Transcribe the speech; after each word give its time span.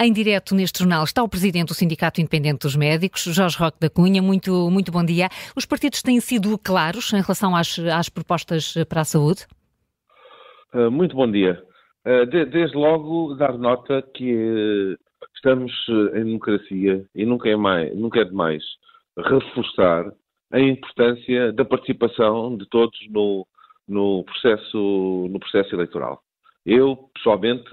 Em 0.00 0.12
direto 0.12 0.54
neste 0.54 0.78
jornal 0.78 1.02
está 1.02 1.24
o 1.24 1.28
presidente 1.28 1.68
do 1.68 1.74
Sindicato 1.74 2.20
Independente 2.20 2.60
dos 2.60 2.76
Médicos, 2.76 3.22
Jorge 3.22 3.58
Roque 3.58 3.80
da 3.80 3.90
Cunha. 3.90 4.22
Muito, 4.22 4.70
muito 4.70 4.92
bom 4.92 5.04
dia. 5.04 5.28
Os 5.56 5.66
partidos 5.66 6.02
têm 6.02 6.20
sido 6.20 6.56
claros 6.56 7.12
em 7.12 7.20
relação 7.20 7.56
às, 7.56 7.76
às 7.80 8.08
propostas 8.08 8.74
para 8.88 9.00
a 9.00 9.04
saúde? 9.04 9.44
Uh, 10.72 10.88
muito 10.88 11.16
bom 11.16 11.28
dia. 11.28 11.60
De, 12.30 12.44
desde 12.46 12.76
logo, 12.76 13.34
dar 13.34 13.58
nota 13.58 14.00
que 14.14 14.32
uh, 14.32 14.96
estamos 15.34 15.72
em 16.14 16.24
democracia 16.24 17.04
e 17.12 17.26
nunca 17.26 17.48
é, 17.48 17.56
mais, 17.56 17.94
nunca 17.96 18.20
é 18.20 18.24
demais 18.24 18.62
reforçar 19.16 20.12
a 20.52 20.60
importância 20.60 21.52
da 21.52 21.64
participação 21.64 22.56
de 22.56 22.66
todos 22.68 22.96
no, 23.10 23.44
no, 23.88 24.22
processo, 24.22 25.26
no 25.28 25.40
processo 25.40 25.74
eleitoral. 25.74 26.22
Eu, 26.64 27.10
pessoalmente, 27.14 27.68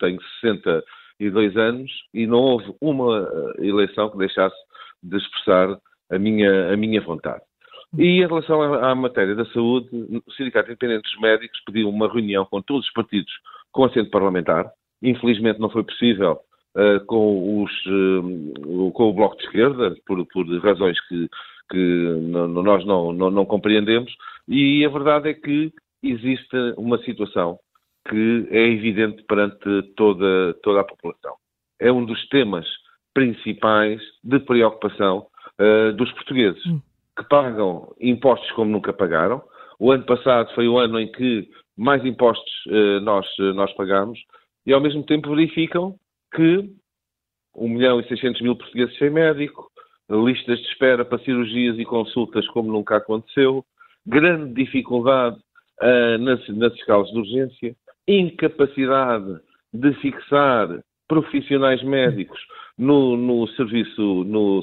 tenho 0.00 0.18
60 0.40 0.82
e 1.18 1.30
dois 1.30 1.56
anos 1.56 1.90
e 2.14 2.26
não 2.26 2.38
houve 2.38 2.74
uma 2.80 3.28
eh, 3.58 3.66
eleição 3.66 4.10
que 4.10 4.18
deixasse 4.18 4.56
de 5.02 5.16
expressar 5.16 5.78
a 6.10 6.18
minha, 6.18 6.72
a 6.72 6.76
minha 6.76 7.00
vontade. 7.00 7.42
E 7.96 8.04
em 8.04 8.26
relação 8.26 8.62
à, 8.62 8.94
matéria 8.94 9.34
da 9.34 9.46
saúde, 9.46 9.88
o 10.26 10.32
Sindicato 10.32 10.68
Independente 10.68 11.02
dos 11.02 11.20
Médicos 11.20 11.58
pediu 11.64 11.88
uma 11.88 12.10
reunião 12.12 12.44
com 12.44 12.60
todos 12.60 12.86
os 12.86 12.92
partidos 12.92 13.32
com 13.72 13.84
assento 13.84 14.10
parlamentar. 14.10 14.70
Infelizmente 15.02 15.58
não 15.58 15.70
foi 15.70 15.84
possível 15.84 16.38
uh, 16.76 17.04
com, 17.06 17.62
os, 17.62 17.86
uh, 17.86 18.90
com 18.92 19.04
o 19.04 19.12
Bloco 19.14 19.38
de 19.38 19.44
Esquerda, 19.44 19.96
por, 20.06 20.24
por 20.26 20.46
razões 20.58 21.00
que, 21.08 21.28
que 21.70 22.04
nós 22.28 22.84
não, 22.84 23.12
não, 23.12 23.30
não 23.30 23.46
compreendemos. 23.46 24.14
E 24.46 24.84
a 24.84 24.88
verdade 24.90 25.30
é 25.30 25.34
que 25.34 25.72
existe 26.02 26.56
uma 26.76 26.98
situação 26.98 27.58
que 28.08 28.48
é 28.50 28.68
evidente 28.68 29.22
perante 29.24 29.82
toda, 29.94 30.54
toda 30.62 30.80
a 30.80 30.84
população. 30.84 31.34
É 31.78 31.92
um 31.92 32.04
dos 32.04 32.26
temas 32.28 32.66
principais 33.14 34.00
de 34.24 34.38
preocupação 34.40 35.26
uh, 35.60 35.92
dos 35.92 36.10
portugueses, 36.12 36.64
hum. 36.66 36.80
que 37.16 37.28
pagam 37.28 37.94
impostos 38.00 38.50
como 38.52 38.70
nunca 38.70 38.92
pagaram. 38.92 39.42
O 39.78 39.92
ano 39.92 40.04
passado 40.04 40.52
foi 40.54 40.66
o 40.66 40.78
ano 40.78 40.98
em 40.98 41.10
que 41.10 41.48
mais 41.76 42.04
impostos 42.04 42.52
uh, 42.66 43.00
nós, 43.00 43.26
uh, 43.38 43.54
nós 43.54 43.72
pagamos 43.74 44.18
e, 44.66 44.72
ao 44.72 44.80
mesmo 44.80 45.04
tempo, 45.04 45.34
verificam 45.34 45.94
que 46.34 46.68
1 47.54 47.68
milhão 47.68 48.00
e 48.00 48.08
600 48.08 48.40
mil 48.40 48.56
portugueses 48.56 48.96
sem 48.98 49.10
médico, 49.10 49.68
listas 50.10 50.58
de 50.60 50.68
espera 50.68 51.04
para 51.04 51.18
cirurgias 51.18 51.78
e 51.78 51.84
consultas 51.84 52.46
como 52.48 52.72
nunca 52.72 52.96
aconteceu, 52.96 53.64
grande 54.06 54.54
dificuldade 54.54 55.36
nas, 56.20 56.48
nas 56.48 56.72
escalas 56.74 57.10
de 57.10 57.18
urgência, 57.18 57.76
incapacidade 58.08 59.38
de 59.72 59.92
fixar 59.94 60.68
profissionais 61.06 61.82
médicos 61.82 62.40
no, 62.76 63.16
no, 63.16 63.46
serviço, 63.48 64.24
no 64.24 64.62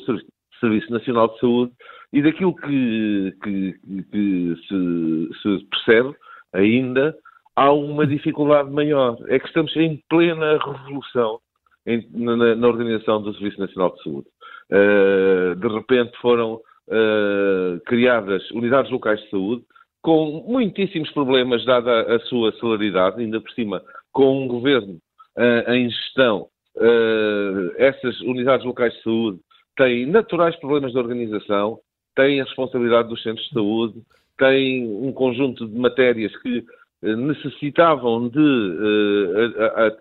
Serviço 0.60 0.92
Nacional 0.92 1.30
de 1.30 1.40
Saúde 1.40 1.72
e 2.12 2.22
daquilo 2.22 2.56
que, 2.56 3.36
que, 3.44 3.76
que 4.12 4.56
se, 4.68 5.30
se, 5.42 5.66
percebe 5.70 6.16
ainda 6.54 7.16
há 7.56 7.72
uma 7.72 8.08
dificuldade 8.08 8.70
maior. 8.72 9.18
É 9.28 9.40
que 9.40 9.48
estamos 9.48 9.76
em 9.76 10.02
plena 10.10 10.58
revolução 10.58 11.40
em, 11.86 12.08
na, 12.14 12.56
na, 12.56 12.68
organização 12.68 13.22
do 13.22 13.34
Serviço 13.34 13.60
Nacional 13.60 13.94
de 13.96 14.04
Saúde. 14.04 14.28
Uh, 14.72 15.56
de 15.56 15.68
repente 15.68 16.18
foram 16.20 16.56
uh, 16.56 17.80
criadas 17.86 18.50
unidades 18.52 18.92
locais 18.92 19.20
de 19.22 19.30
saúde 19.30 19.64
com 20.06 20.46
muitíssimos 20.48 21.10
problemas, 21.14 21.66
dada 21.66 22.16
a 22.16 22.20
sua 22.20 22.52
celeridade, 22.60 23.20
ainda 23.20 23.42
por 23.42 23.50
cima, 23.54 23.82
com 24.14 24.44
um 24.44 24.48
governo 24.48 25.00
uh, 25.36 25.72
em 25.72 25.90
gestão, 25.90 26.48
uh, 26.76 27.72
essas 27.76 28.22
unidades 28.22 28.64
locais 28.68 28.94
de 28.94 29.02
saúde 29.02 29.40
têm 29.76 30.06
naturais 30.06 30.56
problemas 30.58 30.92
de 30.92 31.00
organização, 31.00 31.80
têm 32.16 32.40
a 32.40 32.44
responsabilidade 32.44 33.10
dos 33.10 33.24
centros 33.24 33.48
de 33.48 33.54
saúde, 33.56 33.96
têm 34.38 34.88
um 34.88 35.12
conjunto 35.12 35.68
de 35.68 35.76
matérias 35.76 36.38
que 36.38 36.60
uh, 36.60 37.18
necessitavam 37.18 38.30
de 38.30 38.78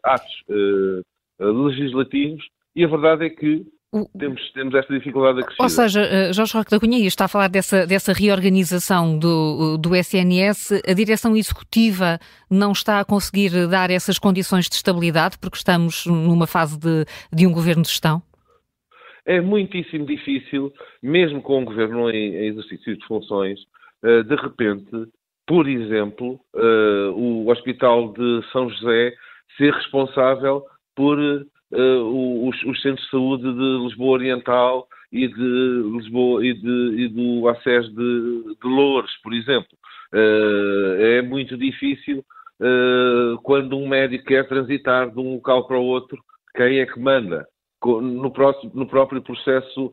atos 0.02 0.44
legislativos 1.40 2.44
e 2.76 2.84
a 2.84 2.88
verdade 2.88 3.24
é 3.24 3.30
que 3.30 3.64
temos, 4.18 4.50
temos 4.52 4.74
esta 4.74 4.92
dificuldade 4.92 5.40
acrescida. 5.40 5.62
Ou 5.62 5.68
seja, 5.68 6.00
eh, 6.00 6.32
Jorge 6.32 6.56
Roque 6.56 6.70
da 6.70 6.80
Cunha 6.80 6.98
está 7.06 7.26
a 7.26 7.28
falar 7.28 7.48
dessa, 7.48 7.86
dessa 7.86 8.12
reorganização 8.12 9.18
do, 9.18 9.78
do 9.78 9.94
SNS, 9.94 10.82
a 10.86 10.92
direção 10.92 11.36
executiva 11.36 12.18
não 12.50 12.72
está 12.72 13.00
a 13.00 13.04
conseguir 13.04 13.68
dar 13.68 13.90
essas 13.90 14.18
condições 14.18 14.68
de 14.68 14.74
estabilidade 14.74 15.38
porque 15.38 15.56
estamos 15.56 16.06
numa 16.06 16.46
fase 16.46 16.78
de, 16.78 17.04
de 17.32 17.46
um 17.46 17.52
governo 17.52 17.82
de 17.82 17.88
gestão? 17.88 18.22
É 19.26 19.40
muitíssimo 19.40 20.04
difícil, 20.04 20.72
mesmo 21.02 21.40
com 21.40 21.60
um 21.60 21.64
governo 21.64 22.10
em, 22.10 22.34
em 22.34 22.46
exercício 22.48 22.96
de 22.96 23.06
funções, 23.06 23.58
eh, 24.02 24.22
de 24.22 24.34
repente, 24.34 25.08
por 25.46 25.68
exemplo, 25.68 26.38
eh, 26.54 27.10
o 27.14 27.48
Hospital 27.48 28.12
de 28.12 28.42
São 28.52 28.68
José 28.68 29.14
ser 29.56 29.72
responsável 29.72 30.64
por 30.94 31.18
uh, 31.74 32.48
os, 32.48 32.62
os, 32.64 32.80
centros 32.80 33.04
de 33.04 33.10
saúde 33.10 33.42
de 33.42 33.84
Lisboa 33.84 34.12
Oriental 34.12 34.88
e 35.12 35.28
de 35.28 35.82
Lisboa 35.96 36.44
e, 36.44 36.54
de, 36.54 36.94
e 36.96 37.08
do 37.08 37.48
acesso 37.48 37.90
de, 37.90 38.56
de 38.60 38.68
Loures, 38.68 39.10
por 39.22 39.34
exemplo. 39.34 39.76
Uh, 40.12 41.00
é 41.00 41.22
muito 41.22 41.56
difícil 41.56 42.24
uh, 42.60 43.36
quando 43.42 43.76
um 43.76 43.88
médico 43.88 44.24
quer 44.24 44.46
transitar 44.46 45.10
de 45.10 45.18
um 45.18 45.34
local 45.34 45.66
para 45.66 45.78
o 45.78 45.84
outro, 45.84 46.22
quem 46.56 46.78
é 46.78 46.86
que 46.86 47.00
manda 47.00 47.46
no, 47.84 48.30
próximo, 48.30 48.72
no 48.74 48.86
próprio 48.86 49.20
processo 49.20 49.92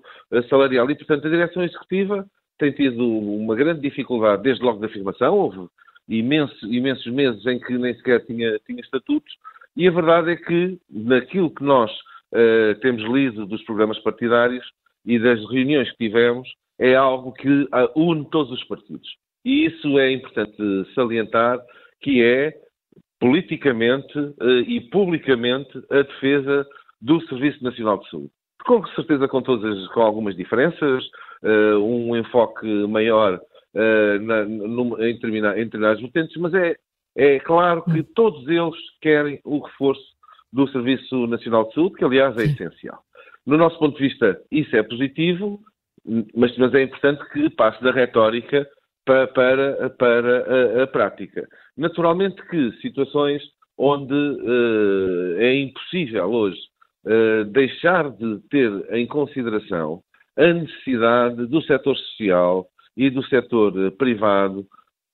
salarial. 0.49 0.89
E, 0.89 0.95
portanto, 0.95 1.27
a 1.27 1.29
direção 1.29 1.63
executiva 1.63 2.25
tem 2.57 2.71
tido 2.71 3.05
uma 3.05 3.55
grande 3.55 3.81
dificuldade 3.81 4.43
desde 4.43 4.63
logo 4.63 4.79
da 4.79 4.87
afirmação, 4.87 5.35
houve 5.35 5.67
imensos, 6.07 6.61
imensos 6.63 7.11
meses 7.11 7.45
em 7.45 7.59
que 7.59 7.77
nem 7.77 7.93
sequer 7.95 8.23
tinha, 8.25 8.59
tinha 8.65 8.79
estatutos, 8.79 9.33
e 9.75 9.87
a 9.87 9.91
verdade 9.91 10.31
é 10.31 10.35
que, 10.35 10.77
naquilo 10.89 11.53
que 11.53 11.63
nós 11.63 11.91
uh, 11.91 12.79
temos 12.81 13.03
lido 13.03 13.45
dos 13.45 13.63
programas 13.63 13.99
partidários 13.99 14.65
e 15.05 15.17
das 15.17 15.39
reuniões 15.49 15.89
que 15.91 16.09
tivemos, 16.09 16.47
é 16.79 16.95
algo 16.95 17.31
que 17.33 17.47
uh, 17.47 17.89
une 17.95 18.29
todos 18.29 18.51
os 18.51 18.63
partidos. 18.65 19.07
E 19.45 19.65
isso 19.65 19.97
é 19.97 20.11
importante 20.11 20.55
salientar, 20.93 21.59
que 22.01 22.21
é 22.21 22.53
politicamente 23.19 24.17
uh, 24.17 24.59
e 24.67 24.81
publicamente 24.89 25.77
a 25.89 26.01
defesa 26.01 26.67
do 27.01 27.21
Serviço 27.27 27.63
Nacional 27.63 27.99
de 27.99 28.09
Saúde. 28.09 28.31
Com 28.65 28.85
certeza 28.87 29.27
com 29.27 29.41
todas 29.41 29.87
com 29.87 30.01
algumas 30.01 30.35
diferenças, 30.35 31.03
um 31.81 32.15
enfoque 32.15 32.67
maior 32.87 33.41
na, 33.73 34.45
no, 34.45 35.03
em, 35.03 35.15
determinados, 35.15 35.99
vertentes, 35.99 36.37
mas 36.37 36.53
é 36.53 36.75
é 37.15 37.39
claro 37.39 37.83
que 37.83 38.03
todos 38.03 38.47
eles 38.47 38.75
querem 39.01 39.39
o 39.43 39.59
reforço 39.59 40.03
do 40.51 40.67
Serviço 40.69 41.27
Nacional 41.27 41.67
de 41.67 41.73
Saúde, 41.73 41.95
que 41.95 42.05
aliás 42.05 42.37
é 42.37 42.43
essencial. 42.43 43.03
No 43.45 43.57
nosso 43.57 43.77
ponto 43.79 43.97
de 43.97 44.07
vista, 44.07 44.39
isso 44.51 44.75
é 44.75 44.83
positivo, 44.83 45.59
mas, 46.35 46.55
mas 46.57 46.73
é 46.73 46.83
importante 46.83 47.23
que 47.31 47.49
passe 47.49 47.81
da 47.83 47.91
retórica 47.91 48.67
para, 49.05 49.27
para, 49.27 49.89
para 49.89 50.79
a, 50.79 50.83
a, 50.83 50.87
prática. 50.87 51.47
Naturalmente 51.75 52.41
que 52.47 52.71
situações 52.81 53.41
onde 53.77 54.13
uh, 54.13 55.37
é 55.39 55.55
impossível 55.55 56.25
hoje 56.25 56.59
uh, 57.05 57.45
deixar 57.45 58.11
de 58.11 58.39
ter 58.49 58.71
em 58.93 59.07
consideração 59.07 60.03
a 60.37 60.53
necessidade 60.53 61.47
do 61.47 61.61
setor 61.63 61.97
social 61.97 62.67
e 62.95 63.09
do 63.09 63.23
setor 63.23 63.75
uh, 63.75 63.91
privado 63.91 64.67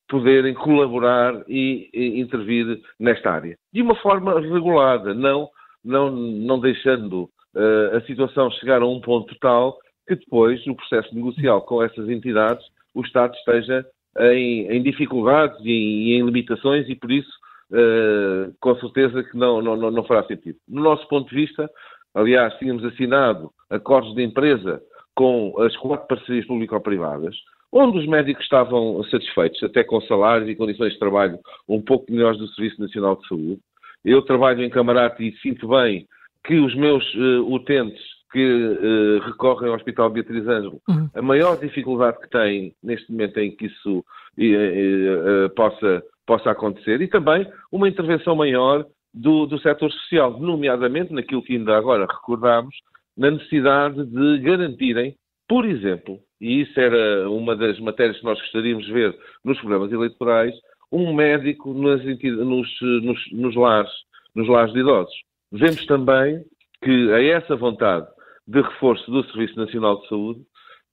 poderem 0.07 0.53
colaborar 0.53 1.43
e, 1.47 1.89
e, 1.93 2.19
intervir 2.19 2.79
nesta 2.99 3.31
área. 3.31 3.57
De 3.73 3.81
uma 3.81 3.95
forma 3.95 4.39
regulada, 4.39 5.13
não, 5.13 5.49
não, 5.83 6.11
não 6.11 6.59
deixando 6.59 7.29
uh, 7.55 7.97
a 7.97 8.01
situação 8.01 8.49
chegar 8.51 8.81
a 8.81 8.87
um 8.87 9.01
ponto 9.01 9.35
tal 9.39 9.77
que 10.07 10.15
depois 10.15 10.65
o 10.67 10.75
processo 10.75 11.13
negocial 11.13 11.61
com 11.61 11.83
essas 11.83 12.07
entidades 12.09 12.65
o 12.95 13.01
Estado 13.01 13.35
esteja 13.35 13.85
em, 14.19 14.67
em 14.71 14.81
dificuldades 14.81 15.59
e 15.63 15.71
em, 15.71 16.13
em, 16.13 16.25
limitações 16.25 16.87
e 16.89 16.95
por 16.95 17.11
isso 17.11 17.29
uh, 17.71 18.53
com 18.59 18.75
certeza 18.77 19.23
que 19.23 19.37
não, 19.37 19.61
não, 19.61 19.75
não 19.91 20.03
fará 20.03 20.23
sentido. 20.23 20.57
No 20.67 20.81
nosso 20.81 21.07
ponto 21.07 21.29
de 21.29 21.35
vista, 21.35 21.69
aliás, 22.13 22.53
tínhamos 22.57 22.83
assinado 22.85 23.51
acordos 23.69 24.15
de 24.15 24.23
empresa 24.23 24.81
com 25.13 25.59
as 25.61 25.75
quatro 25.77 26.07
parcerias 26.07 26.45
público-privadas, 26.45 27.35
onde 27.71 27.99
os 27.99 28.07
médicos 28.07 28.43
estavam 28.43 29.03
satisfeitos, 29.05 29.61
até 29.63 29.83
com 29.83 30.01
salários 30.01 30.49
e 30.49 30.55
condições 30.55 30.93
de 30.93 30.99
trabalho 30.99 31.39
um 31.67 31.81
pouco 31.81 32.11
melhores 32.11 32.39
do 32.39 32.47
Serviço 32.49 32.81
Nacional 32.81 33.15
de 33.17 33.27
Saúde. 33.27 33.59
Eu 34.05 34.21
trabalho 34.21 34.63
em 34.63 34.69
camarate 34.69 35.27
e 35.27 35.37
sinto 35.39 35.67
bem 35.67 36.07
que 36.45 36.55
os 36.55 36.73
meus 36.75 37.03
uh, 37.15 37.53
utentes 37.53 38.01
que 38.31 38.45
uh, 38.45 39.19
recorrem 39.25 39.69
ao 39.69 39.75
Hospital 39.75 40.09
Beatriz 40.09 40.47
Ângelo, 40.47 40.81
uhum. 40.87 41.09
a 41.13 41.21
maior 41.21 41.57
dificuldade 41.59 42.19
que 42.19 42.29
têm 42.29 42.73
neste 42.83 43.11
momento 43.11 43.39
em 43.39 43.55
que 43.55 43.65
isso 43.65 43.99
uh, 43.99 45.49
possa, 45.55 46.03
possa 46.25 46.51
acontecer 46.51 47.01
e 47.01 47.07
também 47.07 47.47
uma 47.71 47.87
intervenção 47.87 48.35
maior 48.35 48.85
do, 49.13 49.45
do 49.45 49.59
setor 49.59 49.91
social, 49.91 50.39
nomeadamente 50.39 51.13
naquilo 51.13 51.41
que 51.41 51.55
ainda 51.55 51.77
agora 51.77 52.05
recordámos, 52.05 52.75
na 53.17 53.31
necessidade 53.31 54.05
de 54.05 54.39
garantirem, 54.39 55.15
por 55.47 55.65
exemplo, 55.65 56.19
e 56.39 56.61
isso 56.61 56.79
era 56.79 57.29
uma 57.29 57.55
das 57.55 57.79
matérias 57.79 58.17
que 58.17 58.25
nós 58.25 58.39
gostaríamos 58.39 58.85
de 58.85 58.93
ver 58.93 59.17
nos 59.43 59.57
programas 59.59 59.91
eleitorais, 59.91 60.53
um 60.91 61.13
médico 61.13 61.73
nas, 61.73 62.03
nos, 62.03 62.81
nos, 62.81 63.31
nos, 63.31 63.55
lares, 63.55 63.91
nos 64.35 64.47
lares 64.47 64.73
de 64.73 64.79
idosos. 64.79 65.15
Vemos 65.51 65.85
também 65.85 66.43
que 66.83 67.11
a 67.11 67.21
essa 67.23 67.55
vontade 67.55 68.07
de 68.47 68.61
reforço 68.61 69.09
do 69.11 69.23
Serviço 69.31 69.57
Nacional 69.57 70.01
de 70.01 70.07
Saúde, 70.07 70.41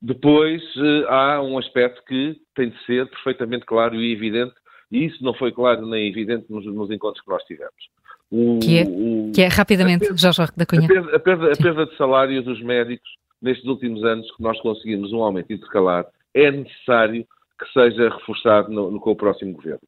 depois 0.02 0.62
eh, 0.76 1.04
há 1.08 1.40
um 1.40 1.56
aspecto 1.56 2.02
que 2.06 2.36
tem 2.54 2.70
de 2.70 2.84
ser 2.84 3.08
perfeitamente 3.08 3.64
claro 3.64 3.94
e 3.94 4.12
evidente, 4.12 4.54
e 4.90 5.04
isso 5.04 5.22
não 5.22 5.34
foi 5.34 5.52
claro 5.52 5.86
nem 5.86 6.08
evidente 6.08 6.46
nos, 6.50 6.66
nos 6.66 6.90
encontros 6.90 7.24
que 7.24 7.30
nós 7.30 7.42
tivemos. 7.44 7.72
O, 8.30 8.58
que, 8.58 8.78
é, 8.78 8.84
o, 8.84 9.32
que 9.32 9.42
é 9.42 9.48
rapidamente, 9.48 10.00
perda, 10.00 10.16
Jorge 10.16 10.52
da 10.56 10.66
Cunha. 10.66 10.84
A 10.84 10.88
perda, 10.88 11.16
a, 11.16 11.20
perda, 11.20 11.52
a 11.52 11.56
perda, 11.56 11.86
de 11.86 11.96
salário 11.96 12.42
dos 12.42 12.60
médicos 12.62 13.08
nestes 13.44 13.66
últimos 13.66 14.02
anos 14.02 14.28
que 14.34 14.42
nós 14.42 14.58
conseguimos 14.60 15.12
um 15.12 15.22
aumento 15.22 15.52
intercalar 15.52 16.06
é 16.32 16.50
necessário 16.50 17.26
que 17.58 17.72
seja 17.72 18.08
reforçado 18.08 18.72
no, 18.72 18.90
no, 18.90 18.98
com 18.98 19.12
o 19.12 19.16
próximo 19.16 19.52
governo. 19.52 19.86